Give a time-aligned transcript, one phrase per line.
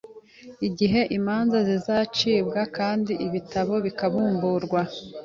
[0.67, 4.81] igihe imanza zizacibwa, kandi n’ibitabo bikabumburwa.